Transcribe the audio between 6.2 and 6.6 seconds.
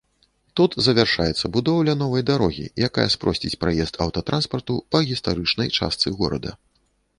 горада.